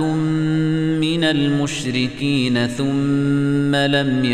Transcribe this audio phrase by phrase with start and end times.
[0.00, 4.24] من المشركين ثم لم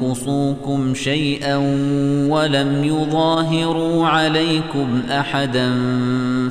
[0.00, 1.56] ينقصوكم شيئا
[2.28, 5.70] ولم يظاهروا عليكم أحدا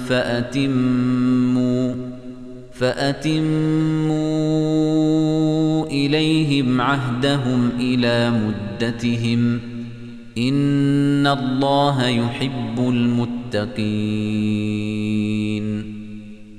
[0.10, 1.94] فأتموا
[2.74, 4.18] فأتموا
[5.86, 9.60] إليهم عهدهم إلى مدتهم
[10.38, 13.98] إن الله يحب المتقين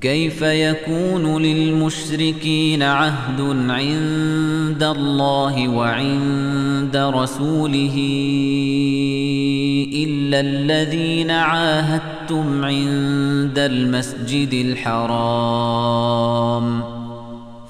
[0.00, 3.40] كيف يكون للمشركين عهد
[3.70, 7.94] عند الله وعند رسوله
[9.94, 15.96] إلا الذين عاهدتم عند المسجد الحرام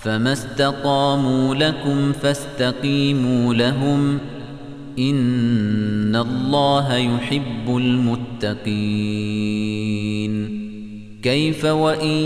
[0.00, 4.18] فما استقاموا لكم فاستقيموا لهم
[4.98, 8.66] إن الله يحب المتقين
[11.26, 12.16] كيف وإن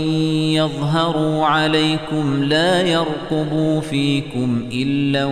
[0.53, 5.25] يظهروا عليكم لا يرقبوا فيكم إلا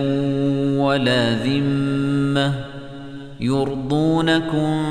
[0.82, 2.54] ولا ذمة
[3.40, 4.84] يرضونكم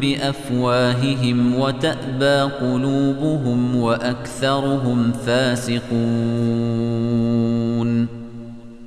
[0.00, 5.90] بأفواههم وتأبى قلوبهم وأكثرهم فاسقون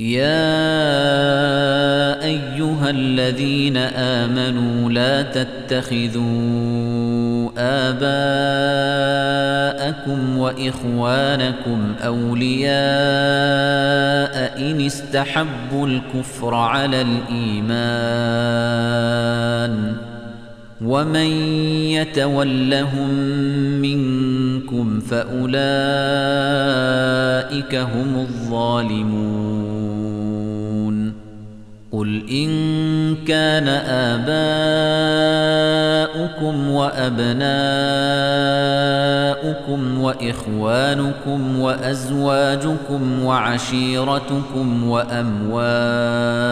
[0.00, 0.36] يا
[2.24, 6.26] أيها الذين آمنوا لا تتخذوا
[7.58, 7.98] آباءكم
[10.38, 12.76] وإخوانكم أولياء
[14.70, 18.06] إن استحبوا الكفر على الإيمان.
[20.84, 21.26] ومن
[21.96, 23.10] يتولهم
[23.80, 25.56] منكم فأولئك
[27.74, 29.56] هم الظالمون
[31.92, 32.50] قل إن
[33.24, 33.68] كان
[34.18, 34.36] آباؤكم
[36.70, 37.36] وأبناؤكم
[40.00, 46.46] وإخوانكم وأزواجكم وعشيرتكم وأموال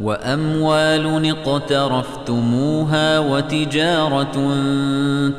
[0.00, 4.54] وأموال اقترفتموها وتجارة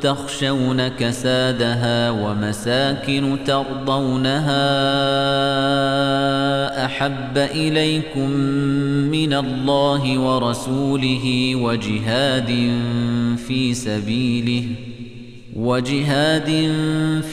[0.02, 4.62] تخشون كسادها ومساكن ترضونها
[6.86, 8.30] أحب إليكم
[9.12, 12.72] من الله ورسوله وجهاد
[13.48, 14.64] في سبيله
[15.56, 16.50] وجهاد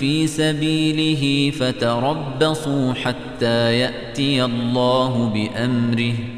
[0.00, 6.37] في سبيله فتربصوا حتى يأتي الله بأمره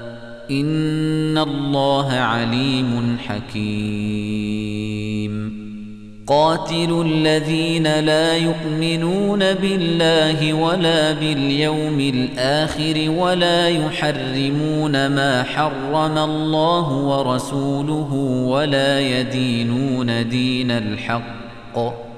[0.51, 4.91] إن الله عليم حكيم.
[6.27, 18.13] قاتلوا الذين لا يؤمنون بالله ولا باليوم الآخر ولا يحرمون ما حرم الله ورسوله
[18.47, 22.10] ولا يدينون دين الحق.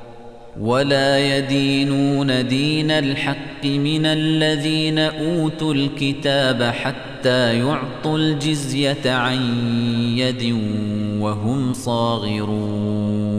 [0.60, 9.40] ولا يدينون دين الحق من الذين أوتوا الكتاب حتى يعطوا الجزية عن
[10.18, 10.56] يد
[11.20, 13.33] وهم صاغرون.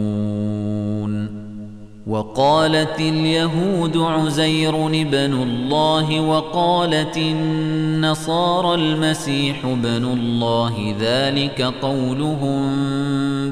[2.07, 12.61] وقالت اليهود عزير ابن الله وقالت النصارى المسيح ابن الله ذلك قولهم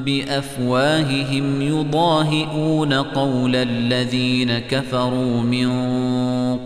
[0.00, 5.68] بأفواههم يضاهئون قول الذين كفروا من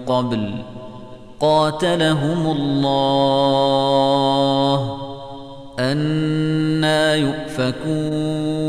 [0.06, 0.50] قبل
[1.40, 3.48] قاتلهم الله
[5.78, 8.68] أنا يؤفكون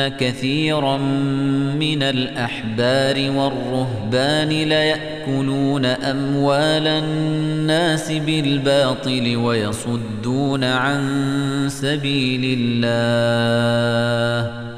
[0.00, 0.96] إن كثيرا
[1.78, 11.00] من الأحبار والرهبان ليأكلون أموال الناس بالباطل ويصدون عن
[11.70, 14.77] سبيل الله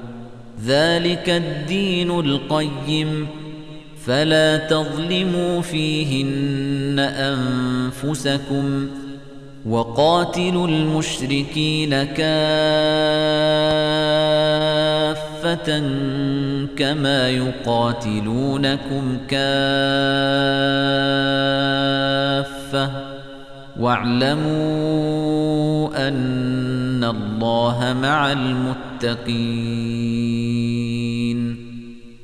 [0.65, 3.27] ذلك الدين القيم.
[4.05, 8.87] فلا تظلموا فيهن أنفسكم
[9.65, 12.21] وقاتلوا المشركين كافة
[16.77, 19.41] كما يقاتلونكم كافة.
[23.81, 24.47] واعلموا
[26.07, 29.31] أن الله مع المتقين.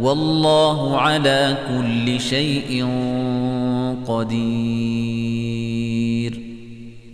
[0.00, 2.86] والله على كل شيء
[4.06, 5.56] قدير.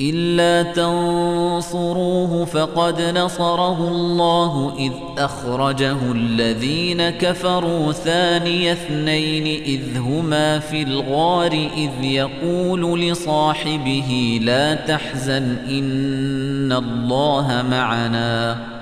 [0.00, 11.52] إلا تنصروه فقد نصره الله إذ أخرجه الذين كفروا ثاني اثنين إذ هما في الغار
[11.76, 18.81] إذ يقول لصاحبه لا تحزن إن الله معنا.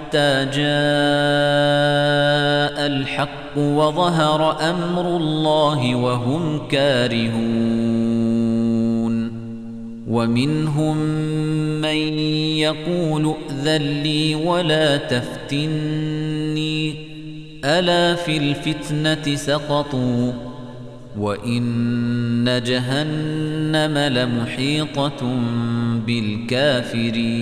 [0.43, 0.61] جاء
[2.87, 8.11] الحق وظهر أمر الله وهم كارهون
[10.07, 10.97] ومنهم
[11.81, 12.19] من
[12.59, 16.95] يقول ائذن لي ولا تفتني
[17.65, 20.51] ألا في الفتنة سقطوا؟
[21.17, 25.35] وإن جهنم لمحيطة
[26.07, 27.41] بالكافرين.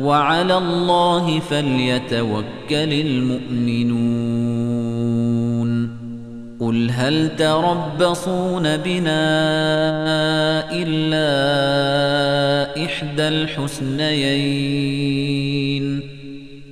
[0.00, 4.24] وعلى الله فليتوكل المؤمنون.
[6.60, 9.24] قل هل تربصون بنا
[10.72, 11.24] إلا
[12.84, 14.64] إحدى الحسنيين؟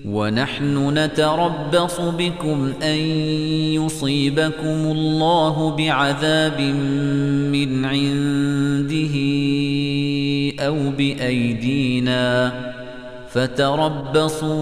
[0.04, 2.96] ونحن نتربص بكم أن
[3.74, 6.60] يصيبكم الله بعذاب
[7.52, 9.14] من عنده
[10.66, 12.52] أو بأيدينا.
[13.32, 14.52] فتربصوا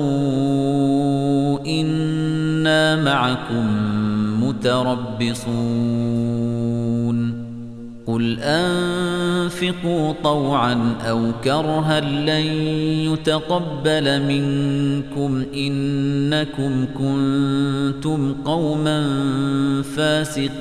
[1.67, 3.67] إنا معكم
[4.45, 5.81] متربصون.
[8.07, 12.47] قل أنفقوا طوعا أو كرها لن
[13.13, 19.03] يتقبل منكم إنكم كنتم قوما
[19.97, 20.61] فاسقين.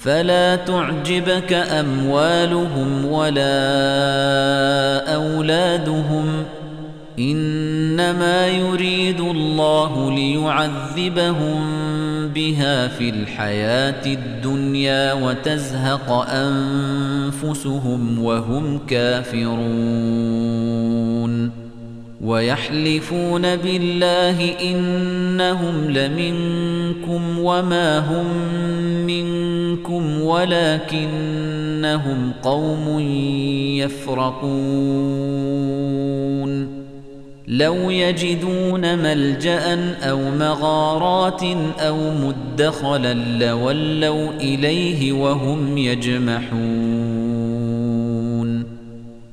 [0.00, 3.54] فلا تعجبك أموالهم ولا
[5.14, 6.44] أولادهم
[7.18, 11.60] إنما يريد الله ليعذبهم
[12.34, 19.60] بها في الحياة الدنيا وتزهق أنفسهم وهم كافرون
[22.24, 28.26] ويحلفون بالله إنهم لمنكم وما هم
[29.06, 31.52] منكم ولكنهم
[32.42, 33.00] قوم
[33.76, 35.30] يفرقون
[37.48, 41.42] لو يجدون ملجأ أو مغارات
[41.78, 46.99] أو مدخلا لولوا إليه وهم يجمحون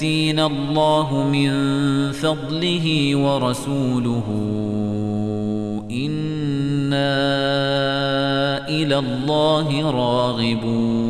[0.00, 1.50] سيؤتينا الله من
[2.12, 4.24] فضله ورسوله.
[5.90, 7.12] إنا
[8.68, 11.09] إلى الله راغبون.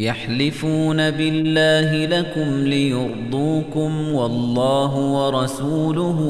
[0.00, 6.20] يحلفون بالله لكم ليرضوكم والله ورسوله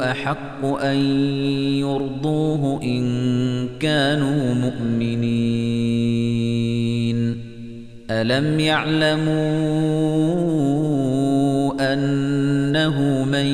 [0.00, 0.96] أحق أن
[1.78, 5.74] يرضوه إن كانوا مؤمنين.
[8.10, 9.34] ألم يعلموا
[11.92, 13.46] أنه من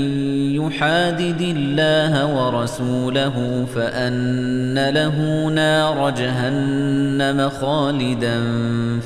[0.67, 8.41] يحادد الله ورسوله فأن له نار جهنم خالدا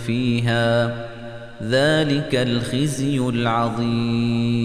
[0.06, 0.86] فيها.
[1.62, 4.64] ذلك الخزي العظيم.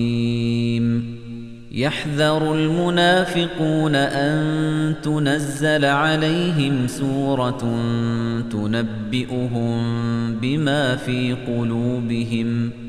[1.72, 7.76] يحذر المنافقون أن تنزل عليهم سورة
[8.52, 9.80] تنبئهم
[10.36, 12.89] بما في قلوبهم.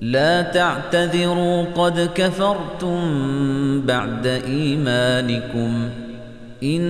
[0.00, 3.00] لا تعتذروا قد كفرتم
[3.86, 5.88] بعد إيمانكم.
[6.62, 6.82] إن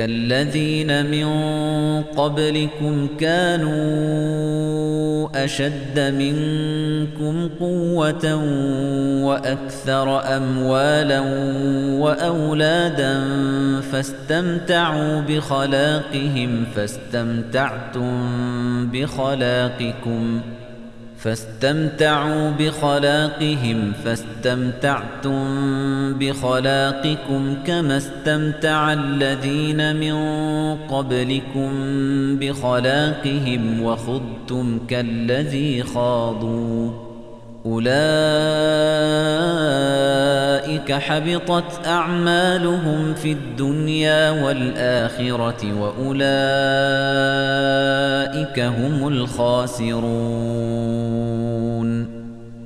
[0.00, 1.28] كالذين من
[2.02, 4.80] قبلكم كانوا
[5.44, 8.34] أشد منكم قوة
[9.24, 11.20] وأكثر أموالا
[12.00, 13.20] وأولادا
[13.92, 18.10] فاستمتعوا بخلاقهم فاستمتعتم
[18.92, 20.40] بخلاقكم
[21.22, 25.44] فاستمتعوا بخلاقهم فاستمتعتم
[26.18, 30.14] بخلاقكم كما استمتع الذين من
[30.76, 31.70] قبلكم
[32.38, 37.09] بخلاقهم وخضتم كالذي خاضوا.
[37.66, 37.90] أولئك
[40.92, 46.20] حبطت أعمالهم في الدنيا والآخرة وأولئك
[48.60, 50.20] هم الخاسرون.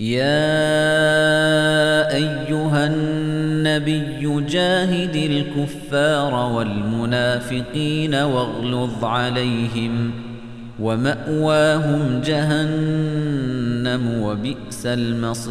[0.00, 0.56] يا
[2.16, 10.10] أيها النبي جاهد الكفار والمنافقين واغلظ عليهم
[10.80, 15.50] ومأواهم جهنم وبئس المصير.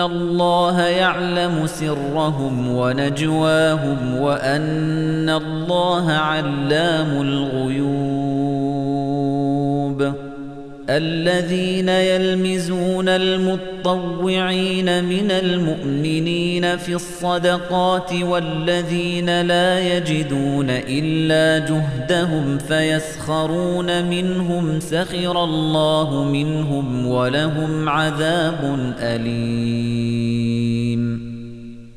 [0.00, 7.92] الله يعلم سرهم ونجواهم وأن الله علام الغيوب.
[10.96, 25.44] الذين يلمزون المطوعين من المؤمنين في الصدقات والذين لا يجدون إلا جهدهم فيسخرون منهم سخر
[25.44, 30.52] الله منهم ولهم عذاب أليم.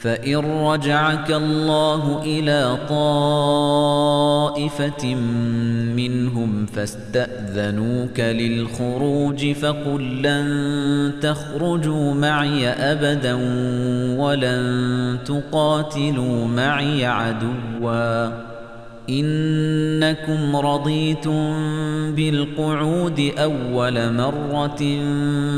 [0.00, 2.78] فإن رجعك الله إلى
[4.48, 5.14] طائفة
[5.94, 13.34] منهم فاستأذنوك للخروج فقل لن تخرجوا معي أبدا
[14.20, 18.49] ولن تقاتلوا معي عدوا
[19.08, 21.54] إنكم رضيتم
[22.14, 25.00] بالقعود أول مرة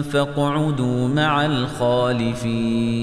[0.02, 3.02] فاقعدوا مع الخالفين.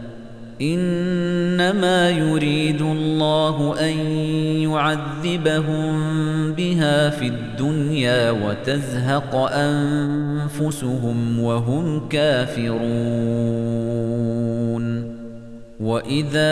[0.61, 3.97] إنما يريد الله أن
[4.69, 5.93] يعذبهم
[6.53, 13.51] بها في الدنيا وتزهق أنفسهم وهم كافرون.
[15.81, 16.51] وإذا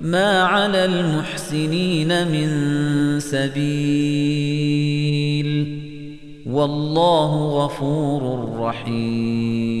[0.00, 2.50] ما على المحسنين من
[3.20, 3.60] سبيل
[6.46, 9.80] والله غفور رحيم.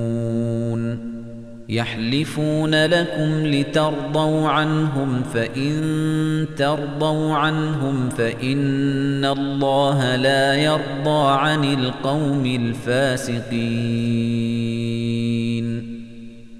[1.71, 13.51] يحلفون لكم لترضوا عنهم فإن ترضوا عنهم فإن الله لا يرضى عن القوم الفاسقين.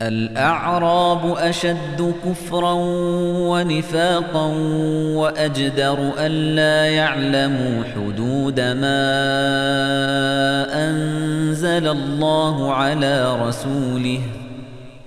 [0.02, 2.74] الأعراب أشد كفرا
[3.52, 4.46] ونفاقا
[5.16, 9.02] وأجدر ألا يعلموا حدود ما
[10.90, 14.22] أنزل الله على رسوله.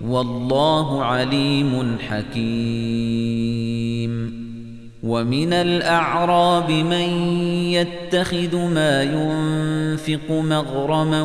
[0.09, 3.65] والله عليم حكيم.
[5.03, 7.33] ومن الأعراب من
[7.73, 11.23] يتخذ ما ينفق مغرما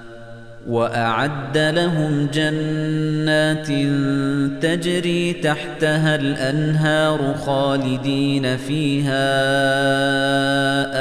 [0.67, 3.67] وأعد لهم جنات
[4.63, 9.31] تجري تحتها الأنهار خالدين فيها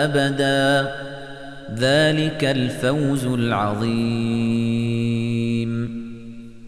[0.05, 0.95] أبدا.
[1.79, 4.81] ذلك الفوز العظيم.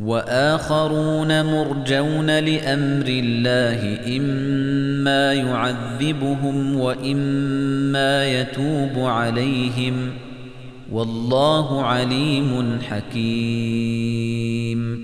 [0.00, 10.10] وآخرون مرجون لأمر الله إما يعذبهم وإما يتوب عليهم.
[10.92, 15.03] والله عليم حكيم.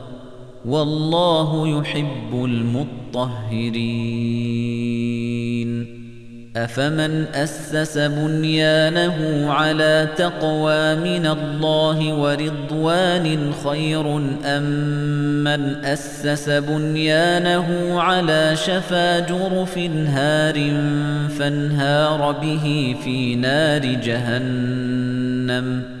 [0.65, 4.01] والله يحب المطهرين.
[6.55, 14.63] أفمن أسس بنيانه على تقوى من الله ورضوان خير أم
[15.43, 20.55] من أسس بنيانه على شفا جرف هار
[21.39, 26.00] فانهار به في نار جهنم؟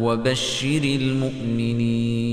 [0.00, 2.32] وبشر المؤمنين.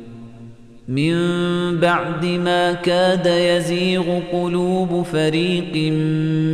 [0.87, 1.13] من
[1.79, 5.91] بعد ما كاد يزيغ قلوب فريق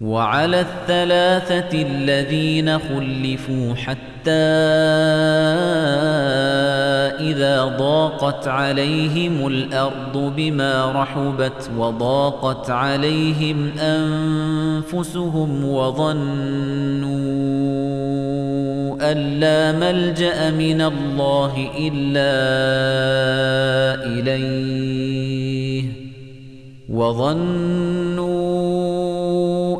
[0.00, 3.98] وعلى الثلاثة الذين خلفوا حتى
[7.20, 17.08] إذا ضاقت عليهم الأرض بما رحبت وضاقت عليهم أنفسهم وظنوا
[19.12, 22.38] أن لا ملجأ من الله إلا
[24.06, 25.84] إليه
[26.88, 28.97] وظنوا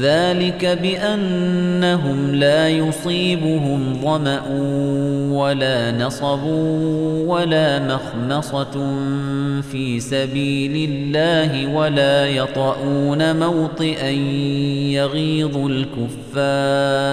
[0.00, 4.42] ذلك بأنهم لا يصيبهم ظمأ
[5.32, 6.42] ولا نصب
[7.26, 8.96] ولا مخمصة
[9.72, 14.10] في سبيل الله ولا يطؤون موطئا
[14.90, 17.12] يغيظ الكفار